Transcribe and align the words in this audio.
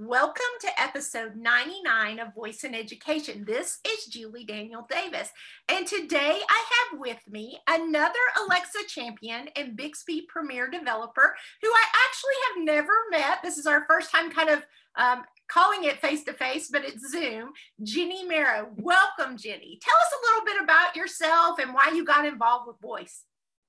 Welcome 0.00 0.44
to 0.60 0.80
episode 0.80 1.34
99 1.34 2.20
of 2.20 2.32
Voice 2.32 2.62
in 2.62 2.72
Education. 2.72 3.44
This 3.44 3.80
is 3.84 4.04
Julie 4.04 4.44
Daniel 4.44 4.86
Davis, 4.88 5.28
and 5.68 5.88
today 5.88 6.38
I 6.48 6.64
have 6.70 7.00
with 7.00 7.18
me 7.28 7.58
another 7.68 8.14
Alexa 8.46 8.78
champion 8.86 9.48
and 9.56 9.76
Bixby 9.76 10.28
Premier 10.28 10.70
developer 10.70 11.34
who 11.60 11.68
I 11.68 11.84
actually 12.06 12.34
have 12.46 12.64
never 12.64 12.92
met. 13.10 13.42
This 13.42 13.58
is 13.58 13.66
our 13.66 13.86
first 13.88 14.12
time 14.12 14.30
kind 14.30 14.50
of 14.50 14.64
um, 14.94 15.24
calling 15.50 15.82
it 15.82 16.00
face 16.00 16.22
to 16.24 16.32
face, 16.32 16.68
but 16.70 16.84
it's 16.84 17.10
Zoom. 17.10 17.50
Jenny 17.82 18.22
Mero. 18.22 18.68
Welcome, 18.76 19.36
Jenny. 19.36 19.80
Tell 19.82 19.96
us 19.96 20.12
a 20.12 20.30
little 20.30 20.44
bit 20.44 20.62
about 20.62 20.94
yourself 20.94 21.58
and 21.58 21.74
why 21.74 21.90
you 21.92 22.04
got 22.04 22.24
involved 22.24 22.68
with 22.68 22.80
voice. 22.80 23.24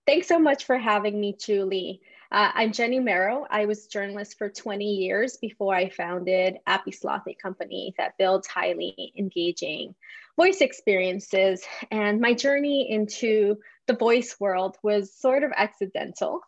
Thanks 0.05 0.27
so 0.27 0.38
much 0.38 0.66
for 0.66 0.77
having 0.77 1.20
me, 1.20 1.36
Julie. 1.39 2.02
Uh, 2.32 2.52
I'm 2.54 2.73
Jenny 2.73 3.00
Mero. 3.00 3.48
I 3.50 3.66
was 3.66 3.86
a 3.86 3.89
journalist 3.89 4.38
for 4.38 4.50
20 4.50 4.86
years 4.86 5.38
before 5.38 5.74
I 5.74 5.89
founded 5.89 6.60
Appy 6.68 6.92
Sloth, 6.92 7.28
a 7.28 7.33
company 7.33 7.96
that 7.97 8.19
builds 8.19 8.47
highly 8.47 9.11
engaging 9.18 9.96
voice 10.38 10.61
experiences. 10.61 11.64
And 11.89 12.21
my 12.21 12.36
journey 12.36 12.92
into 12.92 13.57
the 13.88 13.96
voice 13.96 14.36
world 14.39 14.78
was 14.83 15.11
sort 15.11 15.42
of 15.42 15.52
accidental. 15.55 16.42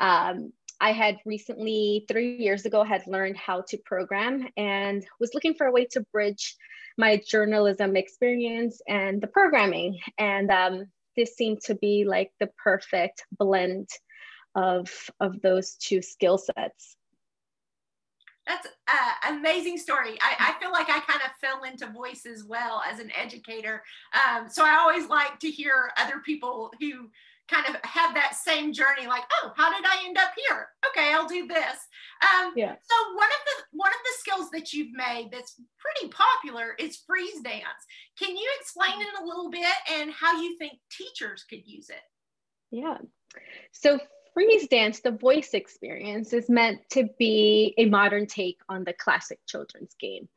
Um, 0.00 0.52
I 0.80 0.90
had 0.90 1.18
recently, 1.24 2.04
three 2.08 2.38
years 2.38 2.66
ago, 2.66 2.82
had 2.82 3.06
learned 3.06 3.36
how 3.36 3.62
to 3.68 3.78
program 3.78 4.48
and 4.56 5.06
was 5.20 5.34
looking 5.34 5.54
for 5.54 5.68
a 5.68 5.72
way 5.72 5.86
to 5.92 6.04
bridge 6.12 6.56
my 6.98 7.22
journalism 7.24 7.94
experience 7.94 8.82
and 8.88 9.22
the 9.22 9.28
programming. 9.28 10.00
And 10.18 10.50
um, 10.50 10.86
this 11.16 11.36
seemed 11.36 11.60
to 11.66 11.76
be 11.76 12.04
like 12.04 12.32
the 12.40 12.50
perfect 12.64 13.24
blend 13.38 13.88
of 14.56 14.90
of 15.20 15.40
those 15.42 15.74
two 15.74 16.02
skill 16.02 16.38
sets 16.38 16.96
that's 18.46 18.68
an 19.24 19.38
amazing 19.38 19.76
story. 19.76 20.16
I, 20.20 20.54
I, 20.54 20.60
feel 20.60 20.70
like 20.70 20.88
I 20.88 21.00
kind 21.00 21.20
of 21.24 21.32
fell 21.40 21.64
into 21.64 21.92
voice 21.92 22.24
as 22.26 22.44
well 22.44 22.80
as 22.88 23.00
an 23.00 23.10
educator. 23.20 23.82
Um, 24.14 24.48
so 24.48 24.64
I 24.64 24.76
always 24.76 25.08
like 25.08 25.40
to 25.40 25.50
hear 25.50 25.90
other 25.98 26.20
people 26.24 26.70
who 26.78 27.10
kind 27.48 27.66
of 27.66 27.76
have 27.82 28.14
that 28.14 28.34
same 28.34 28.72
journey, 28.72 29.06
like, 29.06 29.24
oh, 29.42 29.52
how 29.56 29.72
did 29.72 29.84
I 29.84 30.04
end 30.06 30.16
up 30.18 30.30
here? 30.48 30.68
Okay, 30.90 31.12
I'll 31.12 31.26
do 31.26 31.46
this. 31.46 31.76
Um, 32.22 32.52
yeah. 32.56 32.74
So 32.82 33.14
one 33.14 33.28
of 33.28 33.40
the 33.46 33.64
one 33.72 33.90
of 33.90 33.98
the 34.04 34.18
skills 34.18 34.50
that 34.50 34.72
you've 34.72 34.92
made 34.92 35.30
that's 35.32 35.60
pretty 35.78 36.12
popular 36.12 36.74
is 36.78 37.02
freeze 37.06 37.40
dance. 37.42 37.64
Can 38.18 38.36
you 38.36 38.48
explain 38.60 39.00
it 39.00 39.22
a 39.22 39.24
little 39.24 39.50
bit 39.50 39.74
and 39.92 40.10
how 40.12 40.40
you 40.40 40.56
think 40.56 40.74
teachers 40.90 41.44
could 41.48 41.66
use 41.66 41.88
it? 41.88 42.02
Yeah. 42.70 42.98
So 43.72 43.98
freeze 44.36 44.68
dance, 44.68 45.00
the 45.00 45.12
voice 45.12 45.54
experience, 45.54 46.34
is 46.34 46.50
meant 46.50 46.78
to 46.90 47.08
be 47.18 47.72
a 47.78 47.86
modern 47.86 48.26
take 48.26 48.58
on 48.68 48.84
the 48.84 48.92
classic 48.92 49.38
children's 49.46 49.94
game. 49.98 50.28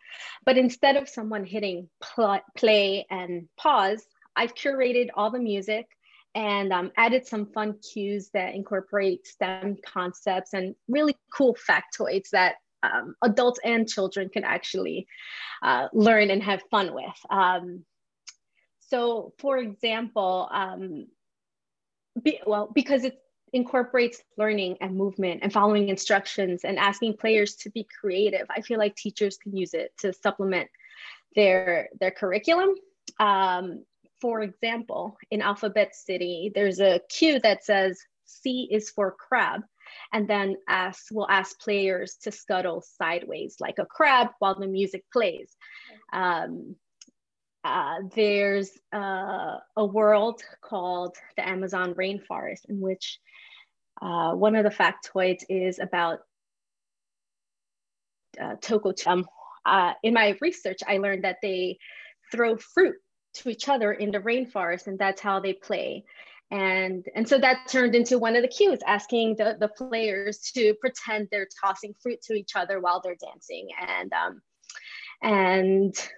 But 0.45 0.57
instead 0.57 0.95
of 0.95 1.09
someone 1.09 1.43
hitting 1.43 1.89
pl- 2.01 2.39
play 2.55 3.05
and 3.11 3.49
pause, 3.57 4.07
I've 4.37 4.55
curated 4.55 5.09
all 5.15 5.29
the 5.29 5.39
music 5.39 5.85
and 6.33 6.71
um, 6.71 6.93
added 6.95 7.27
some 7.27 7.47
fun 7.47 7.77
cues 7.79 8.29
that 8.33 8.55
incorporate 8.55 9.27
STEM 9.27 9.75
concepts 9.85 10.53
and 10.53 10.75
really 10.87 11.17
cool 11.33 11.57
factoids 11.69 12.29
that 12.29 12.55
um, 12.83 13.15
adults 13.21 13.59
and 13.65 13.85
children 13.85 14.29
can 14.29 14.45
actually 14.45 15.07
uh, 15.61 15.89
learn 15.91 16.29
and 16.29 16.41
have 16.41 16.61
fun 16.71 16.93
with. 16.93 17.19
Um, 17.29 17.83
so, 18.79 19.33
for 19.39 19.57
example, 19.57 20.47
um, 20.53 21.07
be, 22.23 22.39
well, 22.47 22.71
because 22.73 23.03
it's 23.03 23.17
incorporates 23.53 24.21
learning 24.37 24.77
and 24.81 24.95
movement 24.95 25.41
and 25.43 25.51
following 25.51 25.89
instructions 25.89 26.63
and 26.63 26.77
asking 26.77 27.17
players 27.17 27.55
to 27.55 27.69
be 27.69 27.87
creative. 27.99 28.47
I 28.49 28.61
feel 28.61 28.79
like 28.79 28.95
teachers 28.95 29.37
can 29.37 29.55
use 29.55 29.73
it 29.73 29.93
to 29.99 30.13
supplement 30.13 30.69
their 31.35 31.89
their 31.99 32.11
curriculum. 32.11 32.75
Um, 33.19 33.85
for 34.21 34.41
example, 34.41 35.17
in 35.31 35.41
Alphabet 35.41 35.95
City, 35.95 36.51
there's 36.53 36.79
a 36.79 37.01
cue 37.09 37.39
that 37.39 37.63
says 37.63 37.99
C 38.25 38.67
is 38.69 38.89
for 38.89 39.11
crab, 39.11 39.61
and 40.13 40.27
then 40.27 40.57
ask 40.67 41.05
will 41.11 41.29
ask 41.29 41.59
players 41.59 42.17
to 42.23 42.31
scuttle 42.31 42.81
sideways 42.81 43.55
like 43.59 43.79
a 43.79 43.85
crab 43.85 44.29
while 44.39 44.59
the 44.59 44.67
music 44.67 45.05
plays. 45.11 45.55
Um, 46.11 46.75
uh, 47.63 47.95
there's 48.15 48.71
uh, 48.93 49.57
a 49.75 49.85
world 49.85 50.41
called 50.61 51.15
the 51.35 51.47
Amazon 51.47 51.93
rainforest 51.93 52.65
in 52.69 52.79
which 52.79 53.19
uh, 54.01 54.33
one 54.33 54.55
of 54.55 54.63
the 54.63 54.69
factoids 54.69 55.43
is 55.49 55.79
about 55.79 56.19
uh, 58.41 58.55
toucans. 58.61 59.05
Uh, 59.65 59.93
in 60.03 60.13
my 60.13 60.37
research, 60.41 60.79
I 60.87 60.97
learned 60.97 61.25
that 61.25 61.37
they 61.41 61.77
throw 62.31 62.55
fruit 62.55 62.95
to 63.33 63.49
each 63.49 63.67
other 63.67 63.91
in 63.91 64.11
the 64.11 64.19
rainforest, 64.19 64.87
and 64.87 64.97
that's 64.97 65.21
how 65.21 65.39
they 65.39 65.53
play. 65.53 66.05
And, 66.51 67.05
and 67.13 67.27
so 67.27 67.37
that 67.37 67.67
turned 67.67 67.93
into 67.93 68.17
one 68.17 68.35
of 68.35 68.41
the 68.41 68.47
cues, 68.47 68.79
asking 68.87 69.35
the, 69.35 69.57
the 69.59 69.67
players 69.67 70.39
to 70.55 70.73
pretend 70.81 71.27
they're 71.29 71.47
tossing 71.63 71.93
fruit 72.01 72.21
to 72.23 72.33
each 72.33 72.55
other 72.55 72.79
while 72.79 73.01
they're 73.01 73.17
dancing. 73.21 73.67
And, 73.79 74.11
um, 74.13 74.41
and 75.21 76.09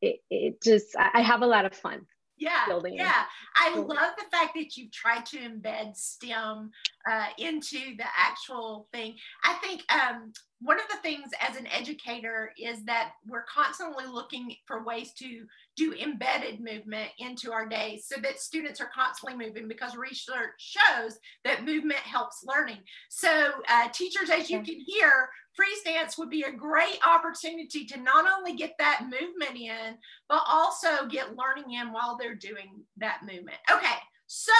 it, 0.00 0.20
it 0.30 0.62
just, 0.62 0.96
I 0.98 1.20
have 1.20 1.42
a 1.42 1.46
lot 1.46 1.64
of 1.64 1.74
fun 1.74 2.06
yeah 2.38 2.66
building 2.66 2.94
yeah. 2.94 3.24
I 3.54 3.76
love 3.76 4.12
the 4.18 4.24
fact 4.30 4.54
that 4.56 4.76
you've 4.76 4.92
tried 4.92 5.24
to 5.26 5.38
embed 5.38 5.96
stem 5.96 6.70
uh, 7.10 7.26
into 7.38 7.78
the 7.96 8.04
actual 8.16 8.88
thing. 8.92 9.14
I 9.44 9.54
think 9.54 9.82
um, 9.92 10.32
one 10.60 10.78
of 10.78 10.88
the 10.90 10.96
things 10.96 11.30
as 11.40 11.56
an 11.56 11.66
educator 11.66 12.52
is 12.58 12.84
that 12.84 13.12
we're 13.28 13.44
constantly 13.44 14.06
looking 14.06 14.54
for 14.66 14.84
ways 14.84 15.12
to 15.18 15.44
do 15.76 15.92
embedded 15.94 16.60
movement 16.60 17.10
into 17.18 17.52
our 17.52 17.68
days 17.68 18.06
so 18.08 18.20
that 18.22 18.40
students 18.40 18.80
are 18.80 18.90
constantly 18.94 19.36
moving 19.36 19.68
because 19.68 19.96
research 19.96 20.54
shows 20.58 21.18
that 21.44 21.64
movement 21.64 22.00
helps 22.00 22.44
learning. 22.44 22.78
So 23.10 23.28
uh, 23.68 23.88
teachers 23.92 24.30
as 24.30 24.50
you 24.50 24.62
can 24.62 24.80
hear 24.80 25.28
freeze 25.54 25.82
dance 25.84 26.18
would 26.18 26.30
be 26.30 26.42
a 26.42 26.52
great 26.52 26.98
opportunity 27.06 27.84
to 27.86 28.00
not 28.00 28.26
only 28.36 28.54
get 28.54 28.74
that 28.78 29.04
movement 29.04 29.56
in, 29.56 29.96
but 30.28 30.42
also 30.46 31.06
get 31.08 31.36
learning 31.36 31.72
in 31.72 31.92
while 31.92 32.16
they're 32.18 32.34
doing 32.34 32.82
that 32.98 33.20
movement. 33.22 33.56
Okay, 33.70 33.96
so 34.26 34.52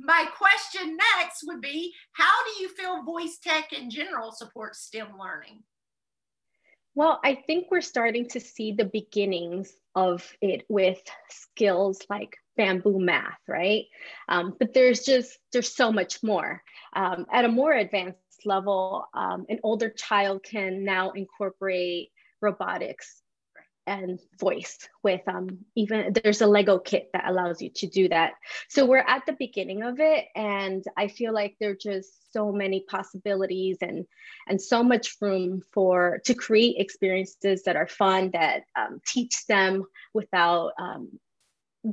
my 0.00 0.26
question 0.36 0.96
next 0.96 1.44
would 1.46 1.60
be 1.60 1.92
how 2.12 2.44
do 2.44 2.62
you 2.62 2.68
feel 2.68 3.02
voice 3.02 3.38
tech 3.42 3.72
in 3.72 3.90
general 3.90 4.32
supports 4.32 4.80
STEM 4.80 5.08
learning? 5.18 5.62
Well, 6.96 7.20
I 7.24 7.34
think 7.34 7.66
we're 7.70 7.80
starting 7.80 8.28
to 8.30 8.40
see 8.40 8.72
the 8.72 8.84
beginnings 8.84 9.72
of 9.96 10.32
it 10.40 10.64
with 10.68 11.00
skills 11.28 12.00
like 12.08 12.36
bamboo 12.56 13.00
math, 13.00 13.38
right? 13.48 13.86
Um, 14.28 14.54
but 14.58 14.74
there's 14.74 15.00
just, 15.00 15.36
there's 15.52 15.74
so 15.74 15.90
much 15.90 16.22
more. 16.22 16.62
Um, 16.94 17.26
at 17.32 17.44
a 17.44 17.48
more 17.48 17.72
advanced 17.72 18.18
level, 18.44 19.06
um, 19.12 19.44
an 19.48 19.58
older 19.64 19.90
child 19.90 20.44
can 20.44 20.84
now 20.84 21.10
incorporate 21.10 22.10
robotics 22.40 23.23
and 23.86 24.18
voice 24.38 24.88
with 25.02 25.20
um, 25.28 25.58
even 25.74 26.14
there's 26.22 26.40
a 26.40 26.46
lego 26.46 26.78
kit 26.78 27.10
that 27.12 27.28
allows 27.28 27.60
you 27.60 27.70
to 27.70 27.86
do 27.86 28.08
that. 28.08 28.32
So 28.68 28.86
we're 28.86 28.98
at 28.98 29.26
the 29.26 29.36
beginning 29.38 29.82
of 29.82 30.00
it 30.00 30.26
and 30.34 30.84
i 30.96 31.08
feel 31.08 31.32
like 31.32 31.56
there's 31.58 31.82
just 31.82 32.32
so 32.32 32.52
many 32.52 32.84
possibilities 32.88 33.78
and 33.80 34.06
and 34.46 34.60
so 34.60 34.82
much 34.82 35.16
room 35.20 35.62
for 35.72 36.20
to 36.24 36.34
create 36.34 36.76
experiences 36.78 37.62
that 37.64 37.76
are 37.76 37.86
fun 37.86 38.30
that 38.32 38.62
um, 38.76 39.00
teach 39.06 39.46
them 39.46 39.84
without 40.12 40.72
um, 40.78 41.18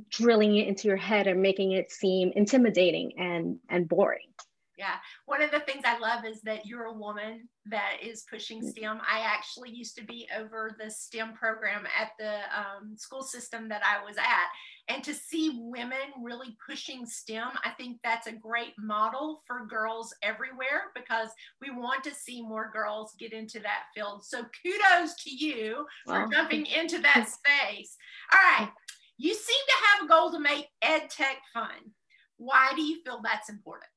drilling 0.10 0.56
it 0.56 0.68
into 0.68 0.88
your 0.88 0.98
head 0.98 1.28
and 1.28 1.42
making 1.42 1.72
it 1.72 1.92
seem 1.92 2.32
intimidating 2.36 3.14
and 3.18 3.58
and 3.70 3.88
boring 3.88 4.34
yeah. 4.82 4.96
One 5.28 5.44
of 5.44 5.52
the 5.52 5.60
things 5.60 5.84
I 5.86 6.00
love 6.00 6.26
is 6.26 6.42
that 6.42 6.66
you're 6.66 6.86
a 6.86 6.94
woman 6.94 7.48
that 7.68 7.98
is 8.02 8.26
pushing 8.28 8.64
mm. 8.64 8.70
STEM. 8.72 9.00
I 9.08 9.20
actually 9.20 9.70
used 9.70 9.96
to 9.98 10.04
be 10.04 10.28
over 10.36 10.76
the 10.84 10.90
STEM 10.90 11.34
program 11.34 11.86
at 11.86 12.14
the 12.18 12.38
um, 12.58 12.98
school 12.98 13.22
system 13.22 13.70
that 13.70 13.84
I 13.86 14.04
was 14.04 14.18
at. 14.18 14.48
And 14.88 15.04
to 15.04 15.14
see 15.14 15.60
women 15.62 16.00
really 16.24 16.58
pushing 16.68 17.06
STEM, 17.06 17.50
I 17.64 17.70
think 17.78 18.00
that's 18.04 18.26
a 18.26 18.32
great 18.32 18.74
model 18.80 19.44
for 19.46 19.68
girls 19.68 20.16
everywhere 20.24 20.90
because 20.96 21.30
we 21.62 21.70
want 21.70 22.04
to 22.06 22.16
see 22.16 22.42
more 22.42 22.72
girls 22.74 23.14
get 23.20 23.34
into 23.34 23.60
that 23.60 23.84
field. 23.94 24.26
So 24.26 24.44
kudos 24.64 25.14
to 25.26 25.30
you 25.30 25.86
for 26.08 26.28
jumping 26.34 26.66
into 26.66 26.98
that 27.04 27.30
space. 27.30 27.96
All 28.34 28.40
right. 28.40 28.72
You 29.20 29.36
seem 29.36 29.64
to 29.68 29.86
have 29.86 30.06
a 30.06 30.10
goal 30.10 30.32
to 30.32 30.40
make 30.40 30.70
ed 30.82 31.12
tech 31.12 31.38
fun. 31.54 31.94
Why 32.38 32.72
do 32.76 32.82
you 32.82 33.04
feel 33.06 33.22
that's 33.24 33.50
important? 33.50 33.91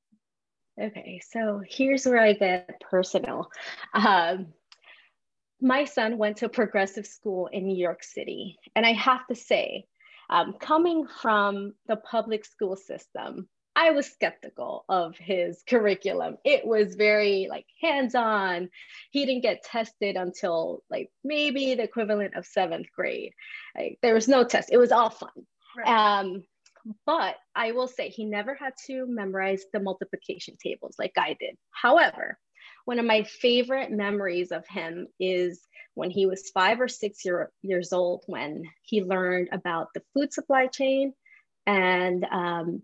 Okay, 0.80 1.20
so 1.30 1.62
here's 1.66 2.04
where 2.04 2.20
I 2.20 2.32
get 2.32 2.80
personal. 2.80 3.48
Um, 3.92 4.48
my 5.60 5.84
son 5.84 6.18
went 6.18 6.38
to 6.38 6.46
a 6.46 6.50
progressive 6.50 7.06
school 7.06 7.46
in 7.46 7.66
New 7.66 7.76
York 7.76 8.02
City. 8.02 8.58
And 8.74 8.84
I 8.84 8.92
have 8.92 9.26
to 9.28 9.34
say, 9.34 9.86
um, 10.30 10.54
coming 10.60 11.06
from 11.06 11.74
the 11.86 11.96
public 11.96 12.44
school 12.44 12.76
system, 12.76 13.48
I 13.76 13.92
was 13.92 14.06
skeptical 14.06 14.84
of 14.88 15.16
his 15.16 15.62
curriculum. 15.68 16.38
It 16.44 16.66
was 16.66 16.96
very 16.96 17.46
like 17.48 17.66
hands-on. 17.80 18.68
He 19.10 19.26
didn't 19.26 19.42
get 19.42 19.64
tested 19.64 20.16
until 20.16 20.82
like 20.90 21.10
maybe 21.22 21.74
the 21.74 21.82
equivalent 21.82 22.34
of 22.36 22.46
seventh 22.46 22.86
grade. 22.94 23.32
Like, 23.76 23.98
there 24.02 24.14
was 24.14 24.28
no 24.28 24.44
test. 24.44 24.70
It 24.72 24.78
was 24.78 24.92
all 24.92 25.10
fun. 25.10 25.30
Right. 25.76 25.88
Um, 26.20 26.44
but 27.06 27.36
I 27.54 27.72
will 27.72 27.88
say 27.88 28.08
he 28.08 28.24
never 28.24 28.54
had 28.54 28.74
to 28.86 29.06
memorize 29.06 29.64
the 29.72 29.80
multiplication 29.80 30.56
tables 30.62 30.96
like 30.98 31.12
I 31.16 31.36
did. 31.38 31.56
However, 31.70 32.38
one 32.84 32.98
of 32.98 33.06
my 33.06 33.22
favorite 33.22 33.90
memories 33.90 34.52
of 34.52 34.66
him 34.66 35.08
is 35.18 35.60
when 35.94 36.10
he 36.10 36.26
was 36.26 36.50
five 36.50 36.80
or 36.80 36.88
six 36.88 37.24
year, 37.24 37.50
years 37.62 37.92
old 37.92 38.24
when 38.26 38.64
he 38.82 39.02
learned 39.02 39.48
about 39.52 39.88
the 39.94 40.02
food 40.12 40.32
supply 40.32 40.66
chain 40.66 41.14
and 41.66 42.24
um, 42.24 42.82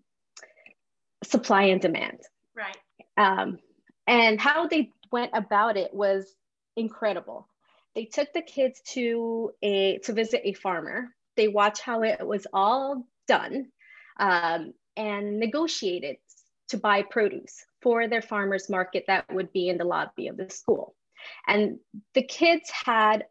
supply 1.25 1.64
and 1.64 1.81
demand. 1.81 2.20
Right. 2.56 2.76
Um, 3.17 3.58
and 4.06 4.41
how 4.41 4.67
they 4.67 4.91
went 5.12 5.32
about 5.35 5.76
it 5.76 5.93
was 5.93 6.35
incredible. 6.76 7.49
They 7.94 8.05
took 8.05 8.32
the 8.32 8.43
kids 8.43 8.81
to 8.93 9.50
a 9.62 9.99
to 10.05 10.12
visit 10.12 10.43
a 10.44 10.52
farmer. 10.55 11.08
They 11.37 11.49
watched 11.49 11.82
how 11.82 12.02
it 12.02 12.26
was 12.26 12.47
all 12.52 13.05
done 13.26 13.67
um, 14.20 14.75
and 14.96 15.40
negotiated 15.40 16.17
to 16.69 16.76
buy 16.76 17.02
produce 17.02 17.64
for 17.82 18.06
their 18.06 18.22
farmers 18.22 18.70
market 18.70 19.05
that 19.08 19.25
would 19.32 19.52
be 19.52 19.69
in 19.69 19.78
the 19.78 19.84
lobby 19.84 20.28
of 20.28 20.37
the 20.37 20.49
school. 20.50 20.94
And 21.49 21.78
the 22.14 22.22
kids 22.22 22.70
had 22.70 23.25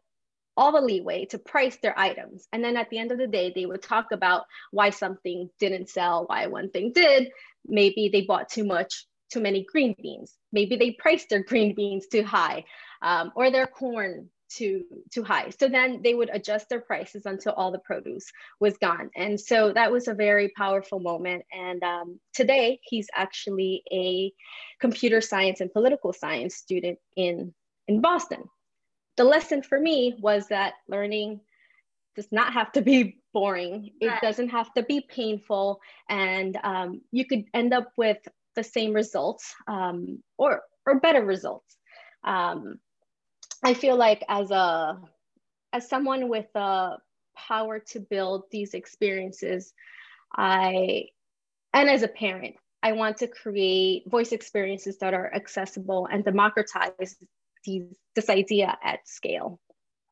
all 0.56 0.72
the 0.72 0.80
leeway 0.80 1.24
to 1.26 1.38
price 1.38 1.78
their 1.80 1.98
items. 1.98 2.46
And 2.52 2.62
then 2.62 2.76
at 2.76 2.90
the 2.90 2.98
end 2.98 3.12
of 3.12 3.18
the 3.18 3.26
day, 3.26 3.52
they 3.54 3.66
would 3.66 3.82
talk 3.82 4.12
about 4.12 4.44
why 4.72 4.90
something 4.90 5.48
didn't 5.58 5.88
sell, 5.88 6.24
why 6.26 6.46
one 6.48 6.70
thing 6.70 6.92
did. 6.92 7.30
Maybe 7.64 8.10
they 8.12 8.22
bought 8.22 8.50
too 8.50 8.64
much, 8.64 9.06
too 9.32 9.40
many 9.40 9.64
green 9.64 9.94
beans. 10.02 10.34
Maybe 10.52 10.76
they 10.76 10.90
priced 10.90 11.30
their 11.30 11.42
green 11.50 11.74
beans 11.74 12.08
too 12.08 12.24
high 12.24 12.64
um, 13.00 13.32
or 13.36 13.50
their 13.50 13.66
corn 13.66 14.28
too 14.50 14.84
too 15.10 15.22
high. 15.22 15.50
So 15.50 15.68
then 15.68 16.02
they 16.02 16.14
would 16.14 16.30
adjust 16.32 16.68
their 16.68 16.80
prices 16.80 17.26
until 17.26 17.52
all 17.52 17.70
the 17.70 17.78
produce 17.78 18.30
was 18.58 18.76
gone. 18.78 19.10
And 19.16 19.40
so 19.40 19.72
that 19.72 19.92
was 19.92 20.08
a 20.08 20.14
very 20.14 20.50
powerful 20.56 21.00
moment. 21.00 21.44
And 21.52 21.82
um, 21.82 22.20
today 22.34 22.80
he's 22.82 23.08
actually 23.14 23.82
a 23.92 24.32
computer 24.80 25.20
science 25.20 25.60
and 25.60 25.72
political 25.72 26.12
science 26.12 26.56
student 26.56 26.98
in 27.16 27.54
in 27.88 28.00
boston. 28.00 28.44
The 29.16 29.24
lesson 29.24 29.62
for 29.62 29.78
me 29.78 30.16
was 30.20 30.48
that 30.48 30.74
learning 30.88 31.40
does 32.16 32.28
not 32.32 32.52
have 32.52 32.72
to 32.72 32.82
be 32.82 33.18
boring. 33.32 33.92
It 34.00 34.08
right. 34.08 34.20
doesn't 34.20 34.48
have 34.48 34.72
to 34.74 34.82
be 34.82 35.00
painful. 35.00 35.80
And 36.08 36.58
um, 36.62 37.02
you 37.12 37.24
could 37.24 37.44
end 37.54 37.72
up 37.72 37.92
with 37.96 38.18
the 38.56 38.64
same 38.64 38.92
results 38.92 39.54
um, 39.68 40.22
or 40.36 40.62
or 40.86 41.00
better 41.00 41.24
results. 41.24 41.76
Um, 42.24 42.78
i 43.62 43.74
feel 43.74 43.96
like 43.96 44.22
as 44.28 44.50
a 44.50 44.98
as 45.72 45.88
someone 45.88 46.28
with 46.28 46.46
the 46.54 46.96
power 47.36 47.78
to 47.78 48.00
build 48.00 48.44
these 48.50 48.74
experiences 48.74 49.72
i 50.34 51.04
and 51.72 51.88
as 51.88 52.02
a 52.02 52.08
parent 52.08 52.56
i 52.82 52.92
want 52.92 53.16
to 53.16 53.26
create 53.26 54.08
voice 54.08 54.32
experiences 54.32 54.98
that 54.98 55.14
are 55.14 55.32
accessible 55.34 56.06
and 56.10 56.24
democratize 56.24 57.16
these, 57.64 57.84
this 58.14 58.28
idea 58.28 58.76
at 58.82 59.06
scale. 59.06 59.60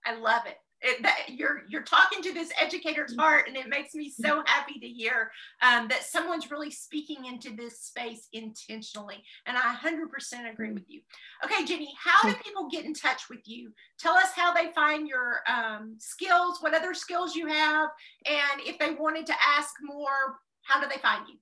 I 0.04 0.14
love 0.14 0.42
it. 0.46 0.56
It, 0.80 1.02
that 1.02 1.30
you're 1.30 1.62
you're 1.68 1.82
talking 1.82 2.22
to 2.22 2.32
this 2.32 2.52
educator's 2.60 3.16
heart 3.16 3.48
and 3.48 3.56
it 3.56 3.68
makes 3.68 3.94
me 3.94 4.08
so 4.08 4.44
happy 4.46 4.78
to 4.78 4.86
hear 4.86 5.32
um, 5.60 5.88
that 5.88 6.04
someone's 6.04 6.52
really 6.52 6.70
speaking 6.70 7.24
into 7.24 7.50
this 7.56 7.80
space 7.80 8.28
intentionally 8.32 9.24
and 9.46 9.56
i 9.56 9.74
100% 9.74 10.52
agree 10.52 10.70
with 10.70 10.84
you. 10.88 11.00
Okay 11.44 11.64
jenny 11.64 11.92
how 11.98 12.28
do 12.28 12.36
people 12.44 12.68
get 12.68 12.84
in 12.84 12.94
touch 12.94 13.28
with 13.28 13.40
you? 13.46 13.72
Tell 13.98 14.14
us 14.14 14.30
how 14.36 14.54
they 14.54 14.70
find 14.72 15.08
your 15.08 15.40
um, 15.48 15.96
skills 15.98 16.58
what 16.60 16.74
other 16.74 16.94
skills 16.94 17.34
you 17.34 17.48
have 17.48 17.88
and 18.26 18.60
if 18.60 18.78
they 18.78 18.94
wanted 18.94 19.26
to 19.26 19.34
ask 19.56 19.74
more 19.82 20.38
how 20.62 20.80
do 20.80 20.86
they 20.88 21.00
find 21.00 21.26
you? 21.28 21.34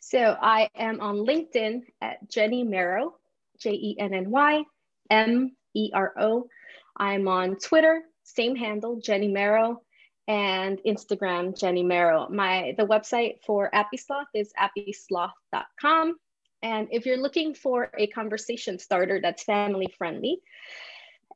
So 0.00 0.38
i 0.40 0.70
am 0.74 1.02
on 1.02 1.16
linkedin 1.16 1.82
at 2.00 2.30
jenny 2.30 2.64
mero 2.64 3.16
j-e-n-n-y 3.58 4.64
M 5.10 5.56
E 5.74 5.90
R 5.92 6.12
O. 6.18 6.48
I'm 6.96 7.28
on 7.28 7.56
Twitter, 7.56 8.02
same 8.24 8.56
handle, 8.56 8.96
Jenny 8.96 9.28
Mero, 9.28 9.82
and 10.28 10.80
Instagram, 10.86 11.58
Jenny 11.58 11.82
Mero. 11.82 12.28
My 12.30 12.74
the 12.76 12.86
website 12.86 13.42
for 13.44 13.74
Appy 13.74 13.96
Sloth 13.96 14.28
is 14.34 14.52
appysloth.com. 14.58 16.16
And 16.62 16.88
if 16.90 17.06
you're 17.06 17.18
looking 17.18 17.54
for 17.54 17.90
a 17.96 18.06
conversation 18.08 18.78
starter 18.78 19.20
that's 19.20 19.44
family 19.44 19.92
friendly, 19.98 20.40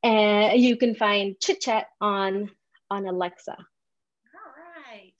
and 0.02 0.52
uh, 0.52 0.54
you 0.54 0.76
can 0.76 0.94
find 0.94 1.38
Chit 1.40 1.60
Chat 1.60 1.86
on 2.00 2.50
on 2.90 3.06
Alexa. 3.06 3.52
All 3.52 4.84
right. 4.90 5.12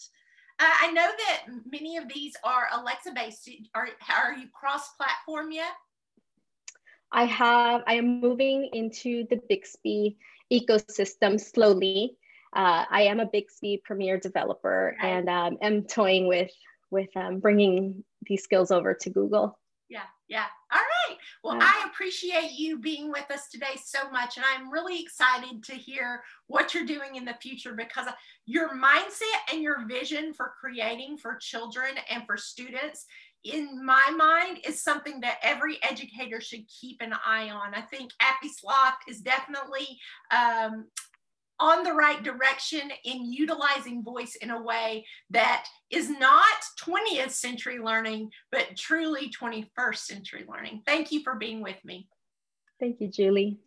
Uh, 0.58 0.76
I 0.82 0.92
know 0.92 1.06
that 1.06 1.46
many 1.70 1.96
of 1.96 2.08
these 2.12 2.34
are 2.44 2.68
Alexa 2.72 3.12
based. 3.14 3.48
Are, 3.74 3.88
are 4.12 4.34
you 4.34 4.48
cross 4.52 4.88
platform 4.96 5.52
yet? 5.52 5.72
I 7.12 7.24
have, 7.24 7.82
I 7.86 7.94
am 7.94 8.20
moving 8.20 8.70
into 8.72 9.26
the 9.30 9.40
Bixby 9.48 10.16
ecosystem 10.52 11.40
slowly. 11.40 12.16
Uh, 12.54 12.84
I 12.90 13.02
am 13.02 13.20
a 13.20 13.26
Bixby 13.26 13.82
Premier 13.84 14.18
developer 14.18 14.96
right. 15.00 15.08
and 15.08 15.28
um, 15.28 15.58
am 15.62 15.84
toying 15.84 16.26
with 16.26 16.50
with 16.90 17.16
um, 17.16 17.38
bringing 17.38 18.02
these 18.22 18.42
skills 18.42 18.72
over 18.72 18.94
to 18.94 19.10
Google. 19.10 19.56
Yeah, 19.88 20.02
yeah. 20.28 20.46
All 20.72 20.78
right. 20.78 21.18
Well, 21.42 21.56
yeah. 21.56 21.64
I 21.64 21.88
appreciate 21.88 22.52
you 22.52 22.78
being 22.78 23.10
with 23.10 23.28
us 23.30 23.48
today 23.48 23.76
so 23.84 24.08
much. 24.10 24.36
And 24.36 24.46
I'm 24.46 24.70
really 24.70 25.00
excited 25.00 25.64
to 25.64 25.72
hear 25.72 26.22
what 26.46 26.72
you're 26.72 26.86
doing 26.86 27.16
in 27.16 27.24
the 27.24 27.34
future 27.34 27.74
because 27.74 28.06
your 28.46 28.70
mindset 28.76 29.52
and 29.52 29.62
your 29.62 29.86
vision 29.88 30.32
for 30.32 30.52
creating 30.60 31.18
for 31.18 31.36
children 31.40 31.96
and 32.08 32.24
for 32.24 32.36
students 32.36 33.06
in 33.44 33.84
my 33.84 34.10
mind 34.16 34.58
is 34.66 34.82
something 34.82 35.20
that 35.20 35.38
every 35.42 35.78
educator 35.82 36.40
should 36.40 36.64
keep 36.68 37.00
an 37.00 37.14
eye 37.24 37.50
on. 37.50 37.74
I 37.74 37.80
think 37.82 38.10
Appy 38.20 38.48
Sloth 38.48 38.98
is 39.08 39.20
definitely 39.20 39.98
um, 40.30 40.86
on 41.58 41.84
the 41.84 41.92
right 41.92 42.22
direction 42.22 42.90
in 43.04 43.32
utilizing 43.32 44.02
voice 44.02 44.36
in 44.36 44.50
a 44.50 44.62
way 44.62 45.06
that 45.30 45.66
is 45.90 46.10
not 46.10 46.44
20th 46.82 47.30
century 47.30 47.78
learning, 47.78 48.30
but 48.50 48.76
truly 48.76 49.30
21st 49.30 49.96
century 49.96 50.44
learning. 50.48 50.82
Thank 50.86 51.12
you 51.12 51.22
for 51.22 51.34
being 51.34 51.62
with 51.62 51.82
me. 51.84 52.08
Thank 52.78 53.00
you, 53.00 53.08
Julie. 53.08 53.58